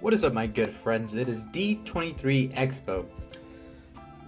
What 0.00 0.14
is 0.14 0.22
up, 0.22 0.32
my 0.32 0.46
good 0.46 0.70
friends? 0.70 1.14
It 1.14 1.28
is 1.28 1.44
D23 1.46 2.54
Expo. 2.54 3.04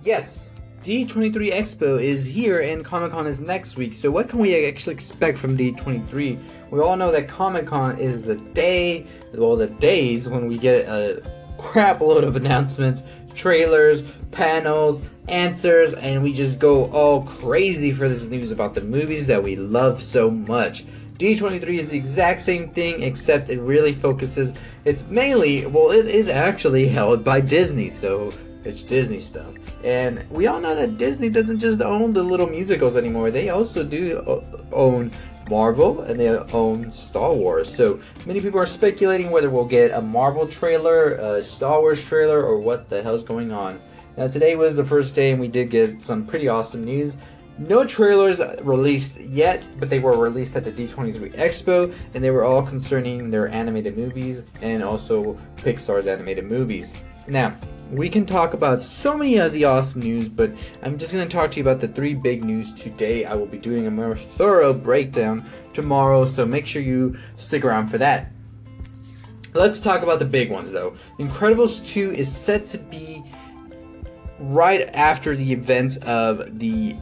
Yes, 0.00 0.48
D23 0.82 1.52
Expo 1.52 2.02
is 2.02 2.24
here 2.24 2.60
and 2.60 2.82
Comic 2.82 3.12
Con 3.12 3.26
is 3.26 3.38
next 3.38 3.76
week. 3.76 3.92
So, 3.92 4.10
what 4.10 4.30
can 4.30 4.38
we 4.38 4.64
actually 4.64 4.94
expect 4.94 5.36
from 5.36 5.58
D23? 5.58 6.40
We 6.70 6.80
all 6.80 6.96
know 6.96 7.12
that 7.12 7.28
Comic 7.28 7.66
Con 7.66 7.98
is 7.98 8.22
the 8.22 8.36
day, 8.36 9.06
well, 9.34 9.56
the 9.56 9.66
days 9.66 10.26
when 10.26 10.48
we 10.48 10.56
get 10.56 10.88
a 10.88 11.22
crap 11.58 12.00
load 12.00 12.24
of 12.24 12.34
announcements, 12.36 13.02
trailers, 13.34 14.00
panels, 14.30 15.02
answers, 15.28 15.92
and 15.92 16.22
we 16.22 16.32
just 16.32 16.58
go 16.58 16.86
all 16.92 17.24
crazy 17.24 17.92
for 17.92 18.08
this 18.08 18.24
news 18.24 18.52
about 18.52 18.72
the 18.72 18.80
movies 18.80 19.26
that 19.26 19.42
we 19.42 19.54
love 19.54 20.00
so 20.00 20.30
much. 20.30 20.86
D23 21.18 21.78
is 21.80 21.90
the 21.90 21.96
exact 21.96 22.40
same 22.40 22.68
thing, 22.70 23.02
except 23.02 23.50
it 23.50 23.60
really 23.60 23.92
focuses. 23.92 24.52
It's 24.84 25.04
mainly, 25.08 25.66
well, 25.66 25.90
it 25.90 26.06
is 26.06 26.28
actually 26.28 26.86
held 26.86 27.24
by 27.24 27.40
Disney, 27.40 27.90
so 27.90 28.32
it's 28.64 28.84
Disney 28.84 29.18
stuff. 29.18 29.52
And 29.82 30.24
we 30.30 30.46
all 30.46 30.60
know 30.60 30.76
that 30.76 30.96
Disney 30.96 31.28
doesn't 31.28 31.58
just 31.58 31.80
own 31.80 32.12
the 32.12 32.22
little 32.22 32.46
musicals 32.46 32.96
anymore, 32.96 33.32
they 33.32 33.48
also 33.48 33.82
do 33.82 34.18
uh, 34.18 34.62
own 34.72 35.10
Marvel 35.50 36.02
and 36.02 36.20
they 36.20 36.28
own 36.28 36.92
Star 36.92 37.32
Wars. 37.34 37.74
So 37.74 37.98
many 38.24 38.40
people 38.40 38.60
are 38.60 38.66
speculating 38.66 39.32
whether 39.32 39.50
we'll 39.50 39.64
get 39.64 39.90
a 39.90 40.00
Marvel 40.00 40.46
trailer, 40.46 41.14
a 41.14 41.42
Star 41.42 41.80
Wars 41.80 42.04
trailer, 42.04 42.44
or 42.44 42.58
what 42.60 42.88
the 42.88 43.02
hell's 43.02 43.24
going 43.24 43.50
on. 43.50 43.80
Now, 44.16 44.28
today 44.28 44.56
was 44.56 44.76
the 44.76 44.84
first 44.84 45.14
day, 45.14 45.30
and 45.32 45.40
we 45.40 45.48
did 45.48 45.70
get 45.70 46.02
some 46.02 46.26
pretty 46.26 46.48
awesome 46.48 46.84
news. 46.84 47.16
No 47.58 47.84
trailers 47.84 48.40
released 48.62 49.20
yet, 49.20 49.66
but 49.80 49.90
they 49.90 49.98
were 49.98 50.16
released 50.16 50.54
at 50.54 50.64
the 50.64 50.70
D23 50.70 51.34
Expo, 51.34 51.92
and 52.14 52.22
they 52.22 52.30
were 52.30 52.44
all 52.44 52.62
concerning 52.62 53.30
their 53.30 53.48
animated 53.48 53.98
movies 53.98 54.44
and 54.62 54.82
also 54.82 55.36
Pixar's 55.56 56.06
animated 56.06 56.44
movies. 56.44 56.94
Now, 57.26 57.56
we 57.90 58.08
can 58.08 58.24
talk 58.26 58.54
about 58.54 58.80
so 58.80 59.16
many 59.16 59.38
of 59.38 59.52
the 59.52 59.64
awesome 59.64 60.02
news, 60.02 60.28
but 60.28 60.52
I'm 60.82 60.98
just 60.98 61.12
going 61.12 61.26
to 61.26 61.34
talk 61.34 61.50
to 61.52 61.56
you 61.56 61.62
about 61.62 61.80
the 61.80 61.88
three 61.88 62.14
big 62.14 62.44
news 62.44 62.72
today. 62.74 63.24
I 63.24 63.34
will 63.34 63.46
be 63.46 63.58
doing 63.58 63.86
a 63.86 63.90
more 63.90 64.14
thorough 64.14 64.72
breakdown 64.72 65.44
tomorrow, 65.72 66.26
so 66.26 66.46
make 66.46 66.66
sure 66.66 66.82
you 66.82 67.16
stick 67.36 67.64
around 67.64 67.88
for 67.88 67.98
that. 67.98 68.30
Let's 69.54 69.80
talk 69.80 70.02
about 70.02 70.20
the 70.20 70.26
big 70.26 70.50
ones 70.50 70.70
though. 70.70 70.96
Incredibles 71.18 71.84
2 71.84 72.12
is 72.12 72.34
set 72.34 72.66
to 72.66 72.78
be 72.78 73.22
right 74.38 74.82
after 74.94 75.34
the 75.34 75.52
events 75.52 75.96
of 75.98 76.58
the 76.58 76.96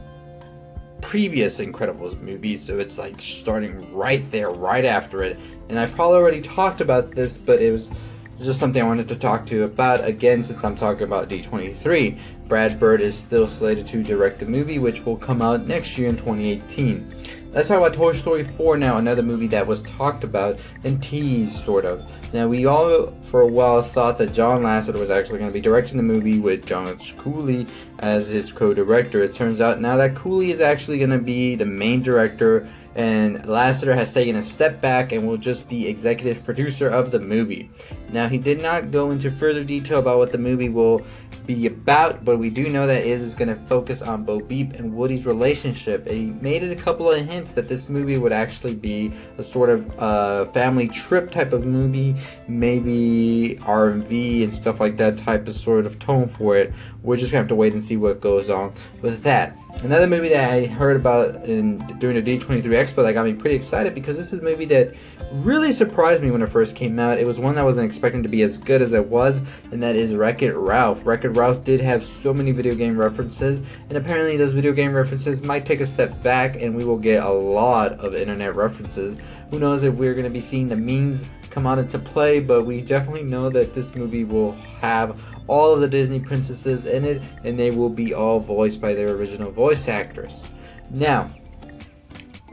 previous 1.01 1.59
Incredibles 1.59 2.19
movie, 2.21 2.57
so 2.57 2.77
it's 2.77 2.97
like 2.97 3.19
starting 3.21 3.93
right 3.93 4.29
there, 4.31 4.49
right 4.49 4.85
after 4.85 5.23
it. 5.23 5.37
And 5.69 5.77
I 5.77 5.85
probably 5.85 6.17
already 6.17 6.41
talked 6.41 6.81
about 6.81 7.11
this, 7.11 7.37
but 7.37 7.61
it 7.61 7.71
was 7.71 7.91
just 8.37 8.59
something 8.59 8.81
I 8.81 8.85
wanted 8.85 9.07
to 9.09 9.15
talk 9.15 9.45
to 9.47 9.55
you 9.55 9.63
about 9.63 10.05
again 10.05 10.43
since 10.43 10.63
I'm 10.63 10.75
talking 10.75 11.03
about 11.03 11.29
D23. 11.29 12.17
Brad 12.47 12.79
Bird 12.79 13.01
is 13.01 13.17
still 13.17 13.47
slated 13.47 13.87
to 13.87 14.03
direct 14.03 14.39
the 14.39 14.45
movie, 14.45 14.79
which 14.79 15.03
will 15.05 15.17
come 15.17 15.41
out 15.41 15.65
next 15.65 15.97
year 15.97 16.09
in 16.09 16.15
2018. 16.15 17.13
Let's 17.57 17.69
talk 17.69 17.79
about 17.79 17.95
Toy 17.95 18.11
Story 18.11 18.43
4 18.43 18.77
now, 18.77 18.97
another 18.97 19.23
movie 19.23 19.47
that 19.47 19.65
was 19.65 19.81
talked 19.81 20.23
about 20.23 20.59
and 20.83 21.01
teased, 21.01 21.53
sort 21.53 21.85
of. 21.85 22.07
Now, 22.31 22.47
we 22.47 22.67
all, 22.67 23.11
for 23.23 23.41
a 23.41 23.47
while, 23.47 23.81
thought 23.81 24.19
that 24.19 24.31
John 24.31 24.61
Lasseter 24.61 24.99
was 24.99 25.09
actually 25.09 25.39
going 25.39 25.49
to 25.49 25.53
be 25.53 25.59
directing 25.59 25.97
the 25.97 26.03
movie 26.03 26.37
with 26.37 26.67
John 26.67 26.95
Cooley 27.17 27.65
as 27.97 28.27
his 28.27 28.51
co 28.51 28.75
director. 28.75 29.23
It 29.23 29.33
turns 29.33 29.59
out 29.59 29.81
now 29.81 29.97
that 29.97 30.13
Cooley 30.13 30.51
is 30.51 30.61
actually 30.61 30.99
going 30.99 31.09
to 31.09 31.17
be 31.17 31.55
the 31.55 31.65
main 31.65 32.03
director 32.03 32.69
and 32.93 33.43
Lasseter 33.43 33.95
has 33.95 34.13
taken 34.13 34.35
a 34.35 34.41
step 34.43 34.79
back 34.79 35.11
and 35.11 35.27
will 35.27 35.37
just 35.37 35.67
be 35.67 35.87
executive 35.87 36.43
producer 36.43 36.87
of 36.87 37.09
the 37.09 37.19
movie. 37.19 37.71
Now, 38.11 38.27
he 38.29 38.37
did 38.37 38.61
not 38.61 38.91
go 38.91 39.11
into 39.11 39.29
further 39.29 39.63
detail 39.63 39.99
about 39.99 40.17
what 40.17 40.31
the 40.31 40.37
movie 40.37 40.69
will 40.69 41.05
be 41.45 41.65
about, 41.65 42.23
but 42.23 42.37
we 42.37 42.49
do 42.49 42.69
know 42.69 42.87
that 42.87 43.01
it 43.03 43.21
is 43.21 43.35
going 43.35 43.49
to 43.49 43.55
focus 43.67 44.01
on 44.01 44.23
Bo 44.23 44.39
Peep 44.39 44.73
and 44.73 44.93
Woody's 44.93 45.25
relationship. 45.25 46.05
And 46.05 46.15
he 46.15 46.25
made 46.25 46.63
it 46.63 46.71
a 46.71 46.75
couple 46.75 47.11
of 47.11 47.25
hints 47.25 47.51
that 47.53 47.67
this 47.67 47.89
movie 47.89 48.17
would 48.17 48.33
actually 48.33 48.75
be 48.75 49.11
a 49.37 49.43
sort 49.43 49.69
of 49.69 49.99
uh, 49.99 50.45
family 50.51 50.87
trip 50.87 51.31
type 51.31 51.53
of 51.53 51.65
movie, 51.65 52.15
maybe 52.47 53.59
R&B 53.63 54.43
and 54.43 54.53
stuff 54.53 54.79
like 54.79 54.97
that 54.97 55.17
type 55.17 55.47
of 55.47 55.55
sort 55.55 55.85
of 55.85 55.99
tone 55.99 56.27
for 56.27 56.55
it. 56.55 56.73
We're 57.01 57.17
just 57.17 57.31
going 57.31 57.39
to 57.39 57.43
have 57.43 57.49
to 57.49 57.55
wait 57.55 57.73
and 57.73 57.81
see 57.81 57.97
what 57.97 58.21
goes 58.21 58.49
on 58.49 58.73
with 59.01 59.23
that. 59.23 59.57
Another 59.83 60.07
movie 60.07 60.29
that 60.29 60.51
I 60.51 60.65
heard 60.65 60.95
about 60.95 61.45
in 61.45 61.77
during 61.99 62.21
the 62.21 62.37
D23 62.37 62.63
Expo 62.63 63.03
that 63.03 63.13
got 63.13 63.25
me 63.25 63.33
pretty 63.33 63.55
excited 63.55 63.93
because 63.93 64.17
this 64.17 64.33
is 64.33 64.39
a 64.39 64.43
movie 64.43 64.65
that 64.65 64.95
really 65.31 65.71
surprised 65.71 66.23
me 66.23 66.31
when 66.31 66.41
it 66.41 66.49
first 66.49 66.75
came 66.75 66.97
out. 66.97 67.19
It 67.19 67.27
was 67.27 67.39
one 67.39 67.53
that 67.55 67.61
I 67.61 67.63
wasn't 67.63 67.85
expecting 67.85 68.23
to 68.23 68.29
be 68.29 68.41
as 68.41 68.57
good 68.57 68.81
as 68.81 68.93
it 68.93 69.05
was, 69.05 69.41
and 69.71 69.81
that 69.83 69.95
is 69.95 70.15
Wreck-It 70.15 70.55
Ralph. 70.55 71.05
Wreck-It 71.05 71.29
Ralph 71.29 71.63
did 71.63 71.79
have 71.79 72.03
so 72.03 72.33
many 72.33 72.51
video 72.51 72.73
game 72.73 72.97
references, 72.97 73.61
and 73.89 73.97
apparently 73.97 74.35
those 74.35 74.53
video 74.53 74.73
game 74.73 74.93
references 74.93 75.43
might 75.43 75.65
take 75.65 75.79
a 75.79 75.85
step 75.85 76.23
back, 76.23 76.59
and 76.59 76.75
we 76.75 76.83
will 76.83 76.97
get 76.97 77.23
a 77.23 77.29
lot 77.29 77.93
of 77.99 78.15
internet 78.15 78.55
references. 78.55 79.15
Who 79.51 79.59
knows 79.59 79.83
if 79.83 79.93
we're 79.93 80.13
going 80.13 80.25
to 80.25 80.31
be 80.31 80.41
seeing 80.41 80.69
the 80.69 80.75
memes 80.75 81.23
come 81.57 81.65
out 81.65 81.79
into 81.79 81.97
play, 81.97 82.39
but 82.39 82.67
we 82.67 82.83
definitely 82.83 83.23
know 83.23 83.49
that 83.49 83.73
this 83.73 83.95
movie 83.95 84.23
will 84.23 84.51
have 84.79 85.19
all 85.47 85.73
of 85.73 85.79
the 85.79 85.87
Disney 85.87 86.19
princesses 86.19 86.85
in 86.85 87.03
it, 87.03 87.19
and 87.43 87.57
they 87.57 87.71
will 87.71 87.89
be 87.89 88.13
all 88.13 88.39
voiced 88.39 88.79
by 88.79 88.93
their 88.93 89.09
original 89.15 89.49
voice 89.49 89.87
actress. 89.87 90.51
Now, 90.91 91.29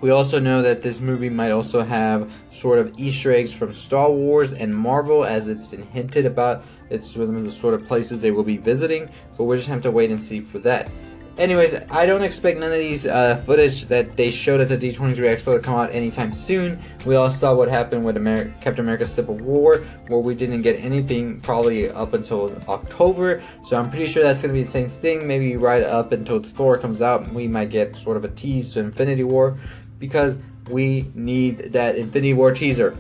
we 0.00 0.09
also 0.09 0.41
know 0.41 0.62
that 0.62 0.81
this 0.81 1.00
movie 1.00 1.28
might 1.28 1.50
also 1.50 1.82
have 1.82 2.32
sort 2.50 2.78
of 2.78 2.98
Easter 2.98 3.31
eggs 3.31 3.53
from 3.53 3.75
Star 3.75 4.10
Wars 4.10 4.54
and 4.54 4.75
Marvel, 4.75 5.22
as 5.22 5.48
it's 5.48 5.66
been 5.66 5.82
hinted 5.88 6.25
about. 6.25 6.65
It's 6.88 7.12
the 7.12 7.50
sort 7.50 7.75
of 7.75 7.86
places 7.86 8.21
they 8.21 8.31
will 8.31 8.42
be 8.42 8.56
visiting, 8.56 9.10
but 9.36 9.44
we'll 9.44 9.59
just 9.59 9.69
have 9.69 9.82
to 9.82 9.91
wait 9.91 10.12
and 10.12 10.22
see 10.22 10.41
for 10.41 10.60
that. 10.60 10.91
Anyways, 11.37 11.75
I 11.91 12.06
don't 12.06 12.22
expect 12.22 12.61
none 12.61 12.71
of 12.71 12.78
these 12.78 13.06
uh, 13.06 13.43
footage 13.45 13.87
that 13.87 14.17
they 14.17 14.31
showed 14.31 14.61
at 14.61 14.69
the 14.69 14.77
D23 14.77 15.17
Expo 15.17 15.56
to 15.56 15.59
come 15.59 15.75
out 15.75 15.93
anytime 15.93 16.33
soon. 16.33 16.78
We 17.05 17.17
all 17.17 17.28
saw 17.28 17.53
what 17.53 17.69
happened 17.69 18.05
with 18.05 18.15
Captain 18.61 18.84
America 18.84 19.05
Civil 19.05 19.34
War, 19.39 19.78
where 20.06 20.21
we 20.21 20.37
didn't 20.37 20.62
get 20.62 20.78
anything 20.78 21.41
probably 21.41 21.91
up 21.91 22.15
until 22.15 22.56
October. 22.69 23.43
So 23.65 23.77
I'm 23.77 23.91
pretty 23.91 24.06
sure 24.06 24.22
that's 24.22 24.43
going 24.43 24.55
to 24.55 24.61
be 24.61 24.62
the 24.62 24.71
same 24.71 24.89
thing. 24.89 25.27
Maybe 25.27 25.56
right 25.56 25.83
up 25.83 26.12
until 26.12 26.41
Thor 26.41 26.78
comes 26.78 27.03
out, 27.03 27.33
we 27.33 27.49
might 27.49 27.71
get 27.71 27.97
sort 27.97 28.16
of 28.16 28.25
a 28.25 28.28
tease 28.28 28.72
to 28.75 28.81
Infinity 28.81 29.25
War, 29.25 29.59
because 29.99 30.37
we 30.71 31.11
need 31.15 31.72
that 31.72 31.97
Infinity 31.97 32.34
War 32.34 32.53
teaser. 32.53 32.97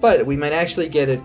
But 0.00 0.26
we 0.26 0.36
might 0.36 0.52
actually 0.52 0.88
get 0.88 1.08
it 1.08 1.22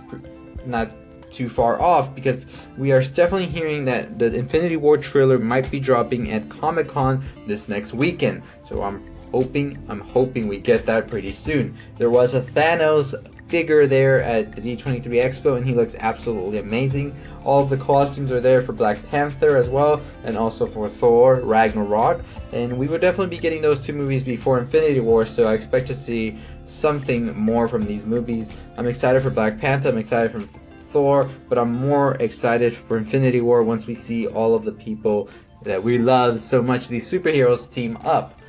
not 0.68 0.92
too 1.32 1.50
far 1.50 1.82
off 1.82 2.14
because 2.16 2.46
we 2.78 2.92
are 2.92 3.02
definitely 3.02 3.48
hearing 3.48 3.86
that 3.86 4.18
the 4.20 4.34
Infinity 4.34 4.78
War 4.78 4.98
trailer 4.98 5.40
might 5.40 5.70
be 5.72 5.80
dropping 5.80 6.32
at 6.32 6.50
Comic 6.50 6.88
Con 6.88 7.24
this 7.48 7.68
next 7.70 7.94
weekend. 7.94 8.44
So 8.64 8.84
I'm 8.84 9.04
hoping, 9.32 9.78
I'm 9.90 10.02
hoping 10.02 10.48
we 10.48 10.60
get 10.60 10.86
that 10.86 11.10
pretty 11.10 11.32
soon. 11.32 11.76
There 11.98 12.10
was 12.10 12.34
a 12.34 12.42
Thanos 12.42 13.14
figure 13.48 13.86
there 13.86 14.24
at 14.24 14.56
the 14.56 14.62
D23 14.62 15.04
Expo 15.04 15.58
and 15.58 15.66
he 15.66 15.74
looks 15.74 15.96
absolutely 16.00 16.58
amazing. 16.58 17.16
All 17.44 17.64
the 17.64 17.78
costumes 17.78 18.32
are 18.32 18.42
there 18.42 18.62
for 18.62 18.74
Black 18.74 18.98
Panther 19.10 19.58
as 19.58 19.70
well 19.70 20.02
and 20.24 20.38
also 20.38 20.66
for 20.66 20.90
Thor 20.90 21.42
Ragnarok 21.42 22.24
and 22.54 22.78
we 22.78 22.88
will 22.88 22.98
definitely 22.98 23.36
be 23.36 23.38
getting 23.38 23.62
those 23.62 23.80
two 23.80 23.94
movies 23.94 24.24
before 24.24 24.58
Infinity 24.58 25.00
War 25.00 25.26
so 25.26 25.48
I 25.48 25.54
expect 25.54 25.88
to 25.88 25.96
see 25.96 26.38
something 26.66 27.38
more 27.38 27.68
from 27.68 27.86
these 27.86 28.06
movies. 28.06 28.52
I'm 28.78 28.88
excited 28.88 29.22
for 29.22 29.30
Black 29.30 29.60
Panther, 29.60 29.90
I'm 29.90 29.98
excited 29.98 30.32
for 30.32 30.48
Thor, 30.90 31.30
but 31.50 31.58
I'm 31.58 31.74
more 31.74 32.16
excited 32.16 32.74
for 32.74 32.98
Infinity 32.98 33.42
War 33.42 33.64
once 33.64 33.88
we 33.88 33.94
see 33.94 34.28
all 34.28 34.56
of 34.56 34.64
the 34.64 34.72
people 34.72 35.30
that 35.64 35.84
we 35.84 35.98
love 35.98 36.40
so 36.40 36.62
much, 36.62 36.88
these 36.88 37.10
superheroes 37.10 37.72
team 37.72 37.98
up. 38.04 38.40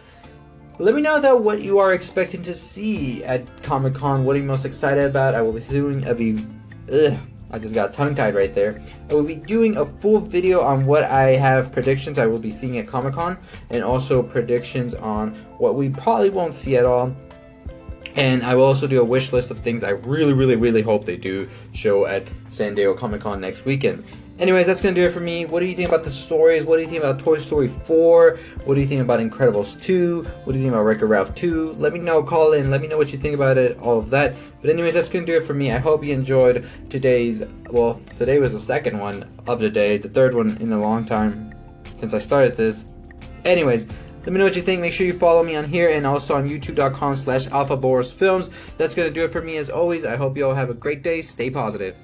Let 0.79 0.95
me 0.95 1.01
know 1.01 1.21
though 1.21 1.37
what 1.37 1.63
you 1.63 1.79
are 1.79 1.95
expecting 1.95 2.43
to 2.43 2.53
see 2.53 3.25
at 3.25 3.63
Comic 3.63 3.95
Con. 3.95 4.25
What 4.25 4.37
are 4.37 4.39
you 4.39 4.45
most 4.45 4.67
excited 4.67 5.07
about? 5.07 5.35
I 5.35 5.41
will 5.41 5.53
be 5.53 5.61
doing 5.61 6.05
a 6.07 6.15
be. 6.15 6.45
Ugh, 6.93 7.19
I 7.51 7.59
just 7.59 7.75
got 7.75 7.95
tongue 7.95 8.15
tied 8.15 8.35
right 8.35 8.55
there. 8.55 8.83
I 9.09 9.15
will 9.15 9.23
be 9.23 9.37
doing 9.37 9.79
a 9.79 9.87
full 9.87 10.21
video 10.21 10.61
on 10.61 10.85
what 10.85 11.05
I 11.05 11.31
have 11.37 11.73
predictions 11.73 12.19
I 12.19 12.27
will 12.27 12.39
be 12.39 12.51
seeing 12.51 12.77
at 12.79 12.87
Comic 12.87 13.15
Con, 13.15 13.39
and 13.71 13.83
also 13.83 14.23
predictions 14.23 14.95
on 14.95 15.35
what 15.57 15.77
we 15.77 15.89
probably 15.89 16.29
won't 16.29 16.55
see 16.55 16.77
at 16.77 16.85
all 16.85 17.17
and 18.17 18.43
I 18.43 18.55
will 18.55 18.65
also 18.65 18.87
do 18.87 19.01
a 19.01 19.05
wish 19.05 19.33
list 19.33 19.51
of 19.51 19.59
things 19.61 19.85
I 19.85 19.91
really, 19.91 20.33
really, 20.33 20.57
really 20.57 20.83
hope 20.83 21.05
they 21.05 21.17
do 21.17 21.49
show 21.73 22.07
at 22.07 22.27
San 22.51 22.75
Diego 22.75 22.95
Comic 22.95 23.21
Con 23.21 23.41
next 23.41 23.65
weekend. 23.65 24.05
Anyways, 24.39 24.67
that's 24.67 24.83
to 24.83 24.93
do 24.93 25.07
it 25.07 25.13
for 25.13 25.21
me. 25.21 25.47
What 25.47 25.61
do 25.61 25.67
you 25.67 25.75
think 25.75 25.89
about 25.89 26.05
the 26.05 26.11
stories? 26.11 26.65
What 26.65 26.77
do 26.77 26.83
you 26.83 26.89
think 26.89 27.03
about 27.03 27.19
Toy 27.19 27.39
Story 27.39 27.69
4? 27.69 28.37
What 28.65 28.75
do 28.75 28.81
you 28.83 28.87
think 28.87 29.01
about 29.01 29.19
Incredibles 29.19 29.81
2? 29.81 30.25
What 30.45 30.53
do 30.53 30.59
you 30.59 30.65
think 30.65 30.75
about 30.75 30.85
Wreck-It 30.85 31.07
Ralph 31.07 31.35
2? 31.35 31.73
Let 31.79 31.95
me 31.95 32.01
know, 32.01 32.23
call 32.23 32.53
in, 32.53 32.71
let 32.71 32.83
me 32.83 32.87
know 32.87 32.99
what 32.99 33.13
you 33.13 33.19
think 33.19 33.35
about 33.35 33.57
it, 33.57 33.79
all 33.79 33.99
of 33.99 34.11
that. 34.11 34.35
But 34.61 34.69
anyways, 34.69 34.93
that's 34.93 35.09
to 35.09 35.25
do 35.25 35.39
it 35.39 35.45
for 35.45 35.55
me. 35.55 35.73
I 35.73 35.79
hope 35.79 36.05
you 36.05 36.13
enjoyed 36.13 36.69
today's, 36.91 37.45
well, 37.71 37.99
today 38.17 38.39
was 38.39 38.53
the 38.53 38.59
second 38.59 38.99
one 38.99 39.27
of 39.47 39.59
the 39.59 39.71
day, 39.71 39.97
the 39.97 40.11
third 40.11 40.35
one 40.35 40.59
in 40.59 40.71
a 40.71 40.81
long 40.81 41.07
time 41.07 41.55
since 41.97 42.13
I 42.13 42.19
started 42.19 42.57
this. 42.57 42.85
Anyways, 43.47 43.87
let 44.27 44.33
me 44.33 44.39
know 44.39 44.45
what 44.45 44.57
you 44.57 44.63
think. 44.63 44.81
Make 44.81 44.93
sure 44.93 45.07
you 45.07 45.17
follow 45.17 45.45
me 45.45 45.55
on 45.55 45.65
here 45.65 45.89
and 45.89 46.05
also 46.05 46.35
on 46.35 46.49
youtube.com 46.49 47.15
slash 47.15 47.47
alphaborosfilms. 47.47 48.51
That's 48.77 48.93
going 48.93 49.07
to 49.07 49.15
do 49.15 49.25
it 49.25 49.31
for 49.31 49.41
me 49.41 49.57
as 49.57 49.71
always. 49.71 50.05
I 50.05 50.17
hope 50.17 50.37
you 50.37 50.45
all 50.45 50.55
have 50.55 50.69
a 50.69 50.75
great 50.75 51.05
day. 51.05 51.23
Stay 51.23 51.49
positive. 51.49 51.95